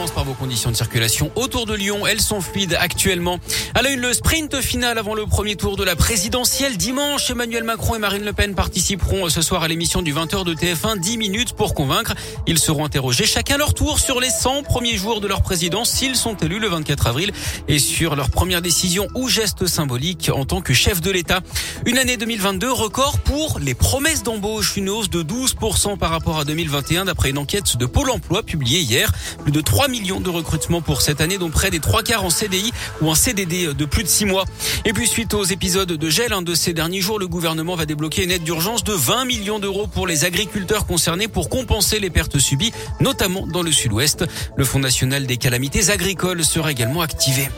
[0.00, 2.06] Commence par vos conditions de circulation autour de Lyon.
[2.06, 3.38] Elles sont fluides actuellement.
[3.74, 6.78] À la une, le sprint final avant le premier tour de la présidentielle.
[6.78, 10.54] Dimanche, Emmanuel Macron et Marine Le Pen participeront ce soir à l'émission du 20h de
[10.54, 12.14] TF1 10 minutes pour convaincre.
[12.46, 16.16] Ils seront interrogés chacun leur tour sur les 100 premiers jours de leur présidence s'ils
[16.16, 17.30] sont élus le 24 avril
[17.68, 21.40] et sur leur première décision ou geste symbolique en tant que chef de l'État.
[21.84, 26.46] Une année 2022 record pour les promesses d'embauche, une hausse de 12% par rapport à
[26.46, 29.12] 2021 d'après une enquête de Pôle emploi publiée hier.
[29.42, 32.30] Plus de 3 millions de recrutements pour cette année, dont près des trois quarts en
[32.30, 32.72] CDI
[33.02, 34.44] ou en CDD de plus de 6 mois.
[34.86, 38.22] Et puis suite aux épisodes de gel de ces derniers jours, le gouvernement va débloquer
[38.22, 42.38] une aide d'urgence de 20 millions d'euros pour les agriculteurs concernés pour compenser les pertes
[42.38, 44.24] subies, notamment dans le sud-ouest.
[44.56, 47.48] Le Fonds national des calamités agricoles sera également activé.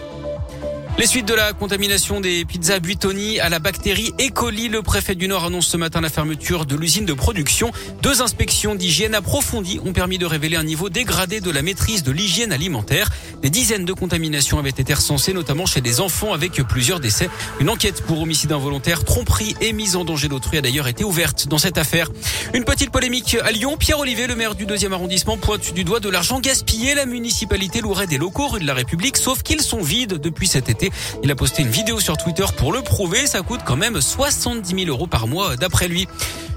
[0.98, 4.30] Les suites de la contamination des pizzas Buitoni à la bactérie E.
[4.30, 7.72] coli, le préfet du Nord annonce ce matin la fermeture de l'usine de production.
[8.02, 12.12] Deux inspections d'hygiène approfondies ont permis de révéler un niveau dégradé de la maîtrise de
[12.12, 13.08] l'hygiène alimentaire.
[13.40, 17.30] Des dizaines de contaminations avaient été recensées, notamment chez des enfants avec plusieurs décès.
[17.58, 21.48] Une enquête pour homicide involontaire, tromperie et mise en danger d'autrui a d'ailleurs été ouverte
[21.48, 22.10] dans cette affaire.
[22.52, 23.76] Une petite polémique à Lyon.
[23.78, 26.94] Pierre Olivier, le maire du deuxième arrondissement, pointe du doigt de l'argent gaspillé.
[26.94, 30.68] La municipalité louerait des locaux rue de la République, sauf qu'ils sont vides depuis cet
[30.68, 30.81] été.
[31.22, 33.26] Il a posté une vidéo sur Twitter pour le prouver.
[33.26, 36.08] Ça coûte quand même 70 000 euros par mois d'après lui.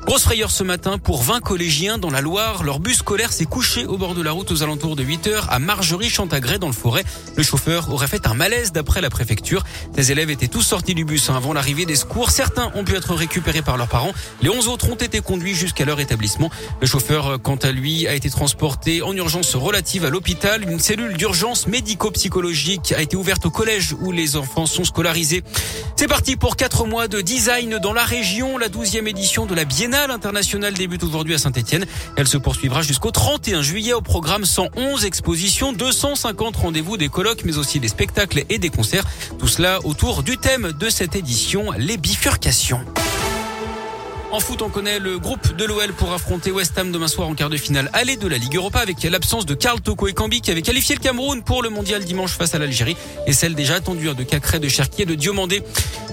[0.05, 2.63] Grosse frayeur ce matin pour 20 collégiens dans la Loire.
[2.63, 5.47] Leur bus scolaire s'est couché au bord de la route aux alentours de 8 heures
[5.51, 7.03] à Margerie-Chantagré dans le forêt.
[7.35, 9.63] Le chauffeur aurait fait un malaise d'après la préfecture.
[9.97, 12.29] Les élèves étaient tous sortis du bus avant l'arrivée des secours.
[12.29, 14.13] Certains ont pu être récupérés par leurs parents.
[14.43, 16.51] Les 11 autres ont été conduits jusqu'à leur établissement.
[16.81, 20.69] Le chauffeur, quant à lui, a été transporté en urgence relative à l'hôpital.
[20.69, 25.43] Une cellule d'urgence médico-psychologique a été ouverte au collège où les enfants sont scolarisés.
[25.95, 28.59] C'est parti pour quatre mois de design dans la région.
[28.59, 31.85] La 12e édition de la Biennale internationale débute aujourd'hui à Saint-Etienne.
[32.15, 37.57] Elle se poursuivra jusqu'au 31 juillet au programme 111 expositions, 250 rendez-vous, des colloques, mais
[37.57, 39.05] aussi des spectacles et des concerts.
[39.39, 42.81] Tout cela autour du thème de cette édition, les bifurcations.
[44.35, 47.35] En foot, on connaît le groupe de l'OL pour affronter West Ham demain soir en
[47.35, 50.41] quart de finale aller de la Ligue Europa avec l'absence de Karl Toko et Kambi
[50.41, 52.97] qui avait qualifié le Cameroun pour le mondial dimanche face à l'Algérie
[53.27, 55.63] et celle déjà attendue de Cacré, de Cherki et de Diomandé.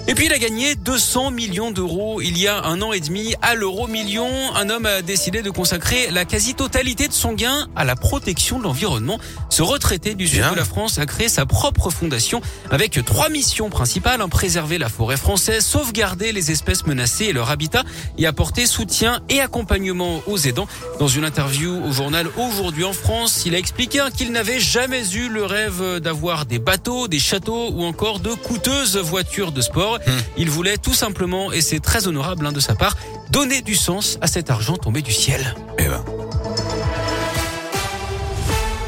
[0.05, 3.35] Et puis il a gagné 200 millions d'euros il y a un an et demi
[3.41, 4.27] à l'euro million.
[4.55, 8.63] Un homme a décidé de consacrer la quasi-totalité de son gain à la protection de
[8.63, 9.17] l'environnement.
[9.49, 13.69] Ce retraité du sud de la France a créé sa propre fondation avec trois missions
[13.69, 14.21] principales.
[14.29, 17.83] Préserver la forêt française, sauvegarder les espèces menacées et leur habitat
[18.17, 20.67] et apporter soutien et accompagnement aux aidants.
[20.99, 25.29] Dans une interview au journal Aujourd'hui en France, il a expliqué qu'il n'avait jamais eu
[25.29, 29.99] le rêve d'avoir des bateaux, des châteaux ou encore de coûteuses voitures de sport.
[30.05, 30.11] Hmm.
[30.37, 32.95] Il voulait tout simplement, et c'est très honorable hein, de sa part,
[33.31, 35.55] donner du sens à cet argent tombé du ciel.
[35.77, 36.03] Eh ben.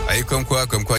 [0.08, 0.94] Allez, comme quoi, comme quoi.